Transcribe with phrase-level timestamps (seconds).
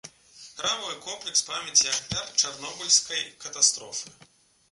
[0.59, 4.17] Храмавы комплекс памяці ахвяр чарнобыльскай катастрофы.